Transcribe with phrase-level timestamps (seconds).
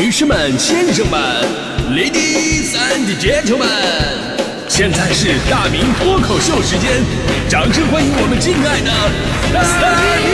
[0.00, 1.20] 女士们、先生们
[1.90, 3.66] ，Ladies and Gentlemen，
[4.66, 7.04] 现在是大明脱口秀时间，
[7.50, 8.90] 掌声欢迎我们敬爱的
[9.52, 9.60] 大
[10.22, 10.30] 明！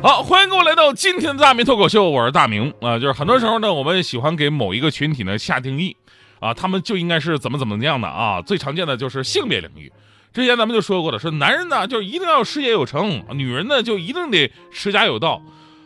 [0.00, 2.96] 好，欢迎各位来到今天的大明脱口秀，我是大明啊。
[2.96, 5.96] 就是很多时候呢，我们喜欢给某一个群体呢下定义
[6.40, 8.42] 啊，他们就应该是怎么怎么样的啊。
[8.42, 9.92] 最常见的就是性别领域，
[10.32, 15.42] 之前咱们就说过了，说男人呢就一定要事业有成，女人呢就一定得持家有道，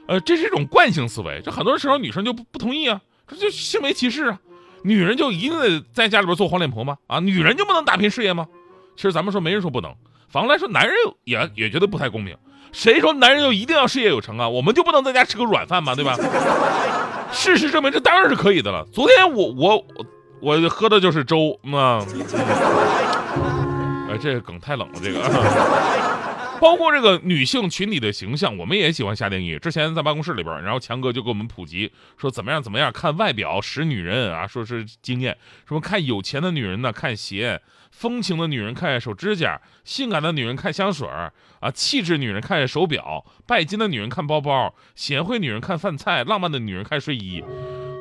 [0.07, 4.39] 呃，这是一种惯性思维，这很多时候女生就不不同意啊，这就性别歧视啊。
[4.85, 6.97] 女人就一定得在家里边做黄脸婆吗？
[7.07, 8.47] 啊，女人就不能打拼事业吗？
[8.97, 9.95] 其实咱们说没人说不能，
[10.29, 10.95] 反过来说男人
[11.25, 12.37] 也也觉得不太公平。
[12.73, 14.49] 谁说男人就一定要事业有成啊？
[14.49, 15.95] 我们就不能在家吃个软饭吗？
[15.95, 16.17] 对吧？
[17.31, 18.85] 事实证明，这当然是可以的了。
[18.93, 19.87] 昨天我我
[20.43, 22.05] 我喝的就是粥嘛。
[24.11, 25.21] 哎，这个梗太冷了，这个。
[26.63, 29.59] 包括这个女性群体的形象，我们也喜欢下定义。
[29.59, 34.47] 之前在办公室里边，然后强哥就给我们普及说，怎么样怎么样看外表识女人啊？
[34.47, 36.93] 说是经验，什么看有钱的女人呢？
[36.93, 37.61] 看鞋，
[37.91, 47.43] 风情的女人看手指甲，性感的女人看香水儿啊，气质女人看手表，拜金的女人看包包，贤惠女人看饭菜，浪漫的女人看睡衣。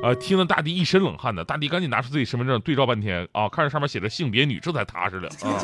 [0.04, 5.58] 呃，听了大地一身冷汗的，大地赶紧拿出自己身份证对照半天啊，看着上面写着性别女，这才踏实了啊，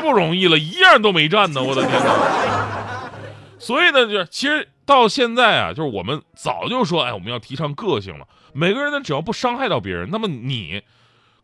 [0.00, 3.10] 太不容易了，一样都没占呢， 我的天哪！
[3.58, 10.82] 所以呢，就是其实到现在啊，就是我们早就说，哎，我们要提倡个性了，每个人呢，只要不伤害到别人，那么你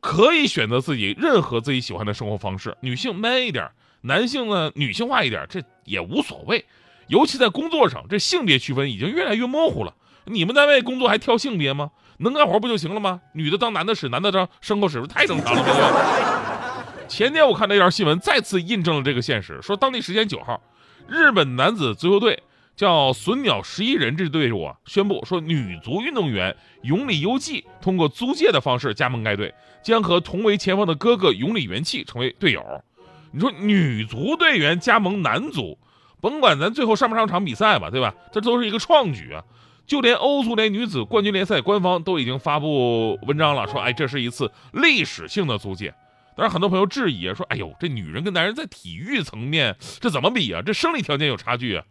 [0.00, 3.68] 可以选择自己任何自己喜欢的生活方式，女性 man 一点，
[4.00, 6.64] 男性呢女性化一点，这也无所谓，
[7.08, 9.92] 尤其在工作上，这性别区分已经越来越模糊了。
[10.24, 11.90] 你们单位工作还挑性别吗？
[12.18, 13.20] 能干活不就行了吗？
[13.34, 16.35] 女的当男的使，男的当牲口使，太正常了，对吧？
[17.08, 19.60] 前天我看那条新闻，再次印证了这个现实。
[19.62, 20.60] 说当地时间九号，
[21.08, 22.42] 日本男子足球队
[22.74, 32.62] 叫隼鸟十一人这队伍啊，宣布说女足运动员永里优纪通过租借的方式加盟该队，将和同为前锋的哥哥永里元气成为队友。
[33.30, 35.78] 你说女足队员加盟男足，
[36.20, 38.14] 甭管咱最后上不上场比赛吧，对吧？
[38.32, 39.42] 这都是一个创举啊。
[39.86, 45.94] 就连欧足联女子冠军联赛官方都已经发布文章了，说，哎，这是一次历史性的租借。
[46.36, 50.60] 当然，很多朋友质疑说，哎呦，这女人跟男人在体育层面这怎么比啊？
[50.60, 51.84] 这生理条件有差距啊。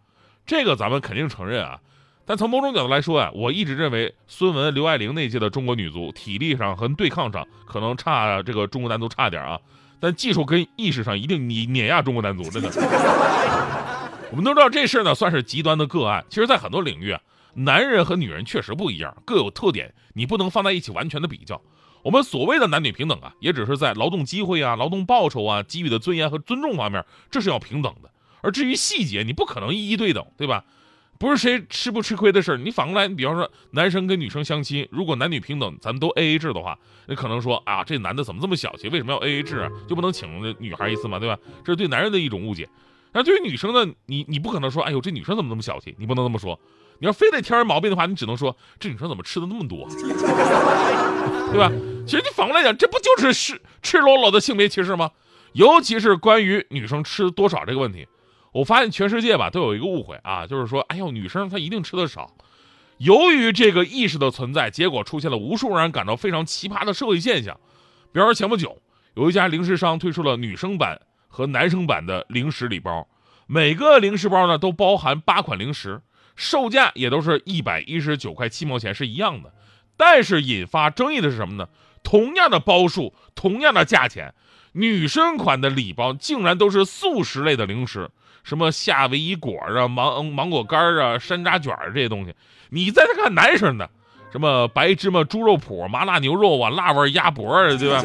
[0.45, 1.79] 这个咱们肯定承认啊。
[2.27, 9.59] 但从某种角度来说啊，我一直认为孙雯、刘爱玲那届的中国女足体力上和对抗上可能差这个中国男足差点啊，
[9.99, 12.69] 但技术跟意识上一定碾碾压中国男足，真的。
[14.29, 17.19] 我们都知道这事儿呢算是极端的个案，其实，在很多领域啊。
[17.53, 21.61] 男人和女人确实不一样，各有特点，你不能放在一起完全的比较。
[22.05, 28.11] 我们所谓的男女平等啊，也只是在劳动机会啊、劳动报酬啊、给予的尊严和尊重方面，这是要平等的。
[28.43, 30.63] 而至于细节，你不可能一一对等，对吧？
[31.17, 32.57] 不是谁吃不吃亏的事儿。
[32.57, 36.77] 你反过来，你比方说男生跟女生相亲，如果男女平等，咱们都 A A 制的话，
[37.07, 38.87] 那可能说啊，这男的怎么这么小气？
[38.89, 39.71] 为什么要 A A 制啊？
[39.89, 41.17] 就不能请女孩一次吗？
[41.17, 41.35] 对吧？
[41.63, 42.69] 这是对男人的一种误解。
[43.13, 45.95] 那对于女生呢，你你不可能说，哎呦，这女生怎么那么小气？
[45.97, 46.59] 你不能这么说。
[46.99, 49.85] 你要非得挑人毛病的话，你只能说这女生怎么吃的那么多，
[51.51, 51.71] 对吧？
[52.05, 55.11] 其实你反过来讲，这不就是赤赤裸裸的性别歧视吗？
[55.53, 58.07] 尤其是关于女生吃多少这个问题，
[58.51, 62.31] 我发现全世界吧都有一个误会啊，就是说，哎呦，女生她一定吃的少。
[62.97, 67.59] 由于这个意识的存在，结果出现了无数让人感到非常奇葩的社会现象。
[68.11, 68.77] 比方说前不久，
[69.15, 73.07] 有一家零食商推出了女生版和男生版的零食礼包，
[73.47, 76.01] 每个零食包呢都包含八款零食。
[76.35, 79.53] 售价也都是一百一十九块七毛钱是一样的，
[79.95, 81.69] 但是引发争议的是什么呢？
[82.05, 84.33] 同样的包数，同样的价钱，
[84.73, 88.09] 女生款的礼包竟然都是素食类的零食，
[88.43, 92.33] 什么夏威夷果啊、芒芒果干啊、山楂卷这些东西。
[92.69, 93.89] 你再看男生的，
[94.31, 98.03] 什么白芝麻猪肉脯、麻辣牛肉啊、辣味鸭脖啊，对吧？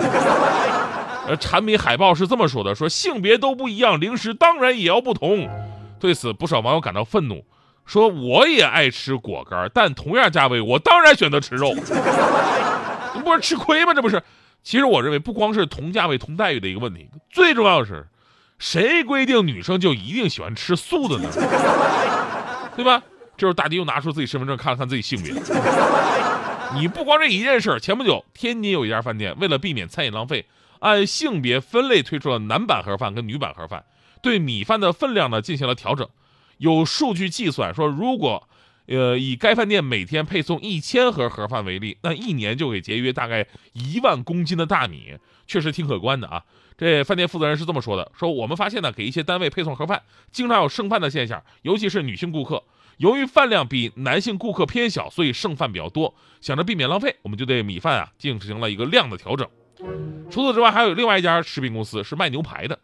[1.26, 5.48] 呃， 产品海报是这么说的：说性别都不一样，零食当然也要不同。
[6.00, 7.44] 对此，不少网友感到愤怒。
[7.84, 11.74] 说我也爱吃果干，但同样价位，我当然选择吃肉。
[13.14, 13.94] 你不是吃亏吗？
[13.94, 14.22] 这不是？
[14.62, 18.06] 其实我认为，不光是同价位同待遇的一个问题，最重要的是，
[18.58, 21.30] 谁规定女生就一定喜欢吃素的呢？
[22.76, 23.02] 对吧？
[23.36, 25.32] 这时候大迪又拿出自己身份证看了看自己性别。
[26.74, 30.46] 你不光这一件事，前不久天津有一家饭店为了避免餐饮浪费，
[30.80, 33.84] 按性别分类推出了男版盒饭跟女版盒饭，
[34.22, 36.06] 对米饭的分量呢进行了调整。
[36.58, 38.46] 有数据计算说，如果
[38.90, 45.16] 呃，以该饭店每天配送一千盒盒饭为例，那一年就给节约大概一万公斤的大米，
[45.46, 46.42] 确实挺可观的啊。
[46.76, 50.02] 这饭店负责人是这么说的：说我们发现呢，给一些单位配送盒饭，
[50.32, 52.64] 经常有剩饭的现象，尤其是女性顾客。
[52.96, 56.12] 由于饭量比男性顾客偏小，所以剩饭比较多。
[56.40, 59.48] 想着避免浪费，我们就对米饭啊进行了一个量的调整。
[60.32, 62.76] 除此之外，还有另外一家食品公司是卖牛排的。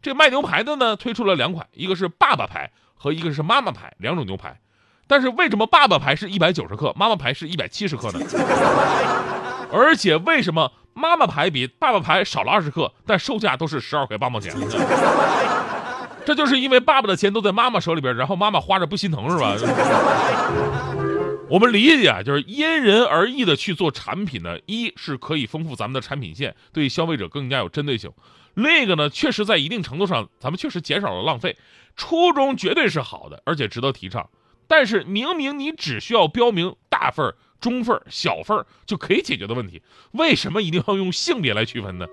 [0.00, 4.60] 这卖牛排的呢，推出了两款，一个是爸爸排和一个是妈妈排两种牛排。
[5.08, 8.20] 但是为什么爸爸牌是一百九十克，妈妈牌是一百七十克呢？
[9.72, 14.54] 而且为什么妈妈牌比爸爸牌少了二十克，但售价都是十二块八毛钱？
[16.24, 19.56] 这就是因为爸爸的钱都在妈妈手里边，然后妈妈花着不心疼是吧？
[21.48, 28.10] 我们理解啊，就是因人而异的去做产品呢，一是可以丰富咱们的产品线，对消费者更加有针对性；
[28.52, 31.56] 另一个呢，确实在一定程度上，咱们确实减少了浪费，
[31.96, 34.28] 初衷绝对是好的，而且值得提倡。
[34.68, 39.82] 但是明明你只需要标明大份儿、中份儿、小份儿就可以解决的问题，
[40.12, 42.06] 为什么一定要用性别来区分呢？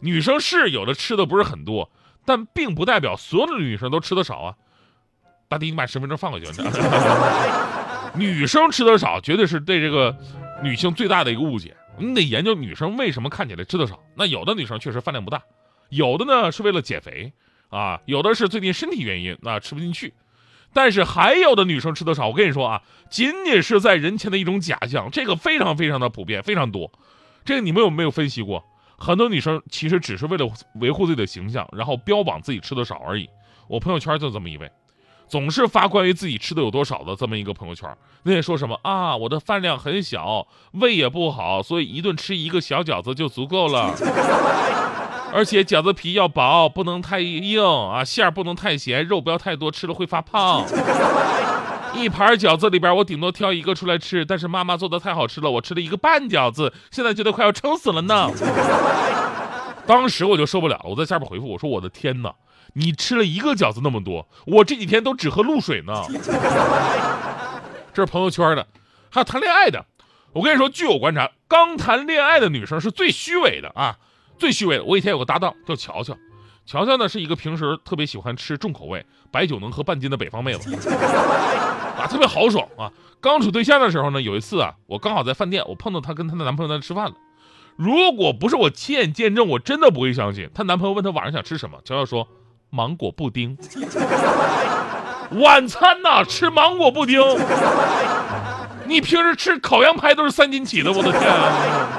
[0.00, 1.90] 女生是有的吃的不是很多。
[2.28, 4.56] 但并不代表所有的女生都吃的少啊！
[5.46, 6.50] 大弟，你把身份证放回去。
[8.16, 10.18] 女生吃的少，绝对是对这个
[10.60, 11.76] 女性最大的一个误解。
[11.98, 14.02] 你得研究女生为什么看起来吃的少。
[14.16, 15.40] 那有的女生确实饭量不大，
[15.88, 17.32] 有的呢是为了减肥
[17.68, 20.12] 啊，有的是最近身体原因啊吃不进去。
[20.72, 26.90] 但是还有的女生吃的少，我跟你说啊，仅仅是在人前的一种假象，这个非常非常的普遍，非常多。
[27.44, 28.64] 这个你们有没有分析过？
[28.98, 33.28] 很多女生其实只是为了维护自己的形象，然后标榜自己吃的少而已。
[33.68, 34.70] 我朋友圈就这么一位，
[35.28, 37.88] 总是发关于自己吃的有多少的这么一个朋友圈。
[38.22, 43.94] 那也说什么啊，我的饭量很小，胃也不好，所以一顿吃一个小饺子就足够了。
[45.32, 50.64] 而且饺子皮要薄，不能太硬啊，馅儿不能太咸，肉不要太多，吃了会发胖。
[51.94, 58.30] 一盘饺子里边，我顶多挑一个出来吃，但是妈妈做的太好吃了，我吃了一个半饺子，现在觉得快要撑死了呢。
[59.86, 62.34] 当时我就受不了了，我在下边回复我说：“我的天哪，
[62.74, 66.02] 你吃了一个饺子那么多，我这几天都只喝露水呢。”
[67.94, 68.66] 这是朋友圈的，
[69.08, 69.86] 还有谈恋爱的。
[70.32, 73.96] 我跟你说，据我观察，刚谈恋爱的女生是最虚伪的啊，
[74.38, 74.84] 最虚伪的。
[74.84, 76.16] 我以前有个搭档叫乔乔。
[76.64, 80.74] 乔乔呢是一个平时特别喜欢吃重口味、白酒能喝半斤的北方妹子，
[81.96, 82.90] 啊，特别豪爽啊。
[83.20, 87.14] 刚处对象的时候呢，有一次啊，我刚好在饭店，我碰到她跟她的男朋友在吃饭了。
[87.76, 90.50] 如果不是我亲眼见证，我真的不会相信。
[90.52, 92.26] 她男朋友问她晚上想吃什么，乔乔说
[92.70, 93.56] 芒果布丁。
[95.32, 97.20] 晚餐呐，吃芒果布丁？
[98.86, 101.95] 你平时吃烤羊排都是三斤起的，我的天啊！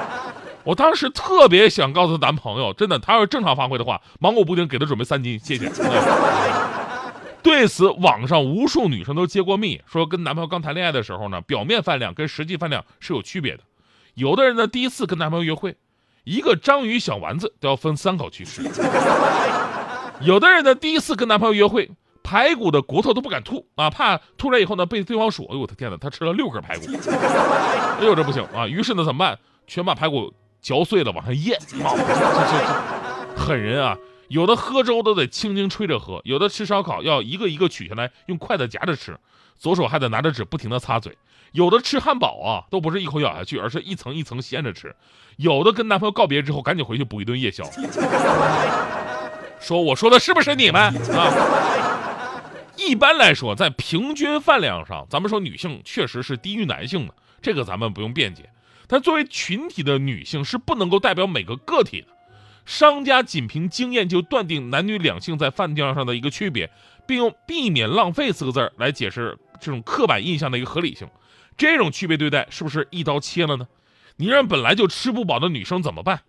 [0.68, 5.72] 我当时特别想告诉男朋友，真的，他要是正常发挥的话，芒果布丁给他准备三斤，谢谢。
[7.42, 13.62] 对此，网上无数女生都揭过密，说跟男朋友刚谈恋爱的时候呢，表面饭量跟实际饭量是有区别的。
[14.12, 15.74] 有的人呢，第一次跟男朋友约会，
[16.24, 18.60] 一个章鱼小丸子都要分三口去吃；
[20.20, 21.90] 有的人呢，第一次跟男朋友约会，
[22.22, 29.38] 排骨的骨头都不敢吐啊，怕吐出来以后呢被对方说，哎呦我的天哪，他吃了六根排骨， 哎呦这不行啊，于是呢怎么办？
[29.66, 30.30] 全把排骨。
[30.60, 33.96] 嚼碎了往上咽，这这这狠人啊！
[34.28, 39.18] 有的喝粥都得轻轻吹着喝，有的吃烧烤要一个一个取下来，用筷子夹着吃，
[39.56, 41.16] 左手还得拿着纸不停的擦嘴。
[41.52, 44.94] 有的吃汉堡啊，都不是一口咬下去，而是一层一层掀着吃。
[45.36, 47.64] 有的跟男朋友告别之后，赶紧回去补一顿夜宵。
[49.58, 51.32] 说我说的是不是你们啊？
[52.76, 58.50] 一般来说，在平均饭量上，咱们说女性确实是低于男性的，这个咱们不用辩解。
[58.88, 62.08] 但作为群体的女性是不能够代表每个个体的，
[62.64, 66.70] 商家仅凭经验就断定男女两性在饭量上的一个区别，
[67.06, 71.06] 并用“避免浪费”四个字来解释这种刻板印象的一个合理性，
[71.56, 73.68] 这种区别对待是不是一刀切了呢？
[74.16, 76.22] 你让本来就吃不饱的女生怎么办？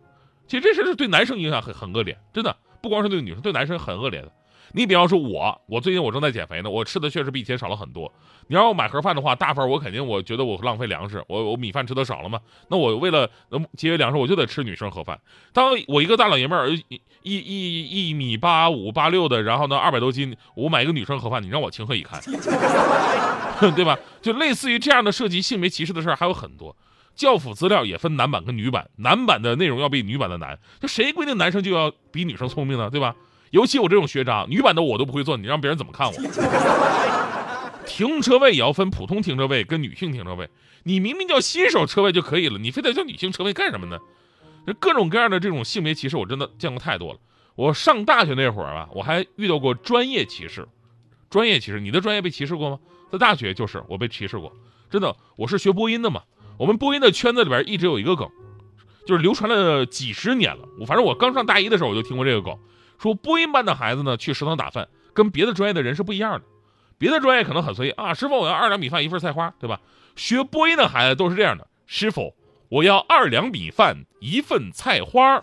[0.48, 4.32] 其实这事是对男生影响很很恶劣，真的不光是对女生，对男生很恶劣的。
[4.74, 8.12] 你比方说，我我最近我正在减肥呢，我吃的确实比以前少了很多。
[8.48, 12.40] 你让我买盒饭的话，大份我肯定我觉得我浪费粮食，我我米饭吃的少了嘛。
[12.70, 13.30] 那我为了
[13.78, 15.20] 节约粮食，我就得吃女生盒饭。
[15.54, 22.20] 当我一个大老爷们儿一一一一米八五八六的，然后呢二百多斤，我买一个女生盒饭，你让我情何以堪？
[23.76, 23.98] 对吧？
[24.22, 26.76] 就类似于这样的涉及性别歧视的事儿还有很多。
[27.16, 30.58] 教辅资料也分男版跟女版，男版的内容要比女版的难。
[30.80, 32.90] 就谁规定男生就要比女生聪明呢？
[32.90, 33.14] 对吧？
[33.52, 36.14] 尤其我这种学渣，女版的我都不会做，你让别人怎么看我？
[37.86, 40.50] 停车位也要分普通停车位跟女性停车位，
[40.84, 43.98] 你明明叫新手车位就可以了，你非得叫女性车位干什么呢？
[44.68, 47.20] 这各种各样的这种性别歧视，我真的见过太多了。
[47.56, 50.68] 我上大学那会儿吧，我还遇到过专业歧视，
[51.30, 52.80] 专业歧视，你的专业被歧视过吗？
[53.12, 54.54] 在大学就是我被歧视过，
[54.92, 56.22] 真的，我是学播音的嘛。
[56.58, 58.30] 我们播音的圈子里边一直有一个梗，
[59.08, 60.70] 就是流传了几十年了。
[60.80, 62.56] 我反正我刚上大一的时候我就听过这个梗，
[63.02, 66.46] 说播音班的孩子呢去食堂打饭，跟别的专业的人是不一样的。
[66.98, 69.80] 别的专业可能很随意啊，师傅我要二两米饭一份菜花，对吧？
[70.18, 72.36] 学播音的孩子都是这样的，师傅
[72.68, 75.40] 我要二两米饭一份菜花，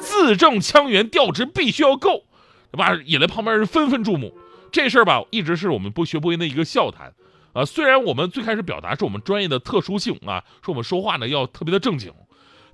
[0.00, 2.24] 字正腔圆，调值必须要够，
[2.70, 2.94] 对吧？
[3.06, 4.36] 引来旁边人纷纷注目。
[4.70, 7.14] 这事儿吧，一直是我们不学播音的一个笑谈。
[7.54, 12.12] 啊，虽然我们最开始表达是我们专业的特殊性啊，说我们说话呢要特别的正经，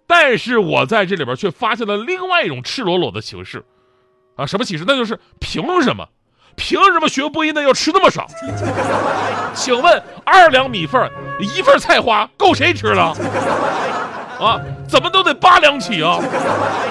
[0.07, 3.65] 但是我在这里边却发现了另外一种赤裸裸的歧视，
[4.37, 4.85] 啊，什么歧视？
[4.87, 6.07] 那就是凭什么？
[6.57, 8.27] 凭什么学播音的要吃那么少？
[9.55, 13.15] 请问二两米饭一份菜花够谁吃了？
[14.41, 16.19] 啊，怎么都得八两起啊？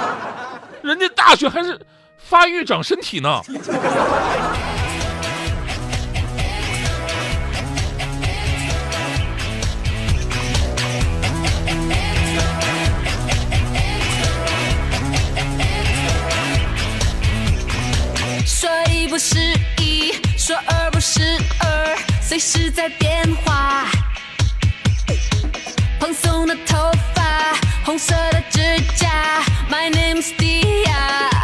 [0.84, 1.80] 人家大学还是
[2.18, 3.42] 发育长身体呢。
[22.38, 23.86] 随时在变化。
[25.98, 27.24] 蓬松的头发，
[27.86, 28.60] 红色的指
[28.98, 31.35] 甲，My name's Dia。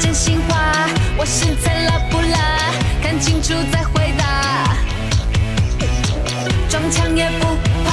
[0.00, 0.72] 真心话，
[1.16, 2.38] 我现在辣不辣？
[3.02, 4.76] 看清楚再回答。
[6.68, 7.46] 装强也不
[7.84, 7.90] 怕，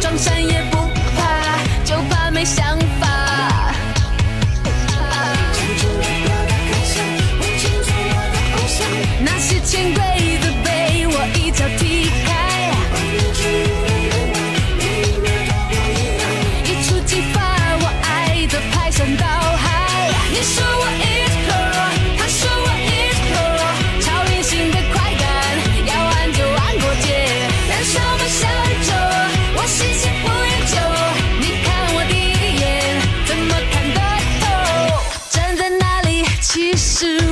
[0.00, 0.78] 装山也不
[1.16, 3.74] 怕，就怕没想法。
[9.20, 10.13] 那些前辈。
[36.94, 37.23] soon.